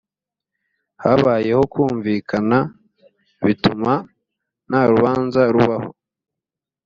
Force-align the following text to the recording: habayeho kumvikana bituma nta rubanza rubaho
habayeho 1.03 1.63
kumvikana 1.73 2.57
bituma 3.45 3.93
nta 4.69 4.81
rubanza 4.91 5.41
rubaho 5.53 5.89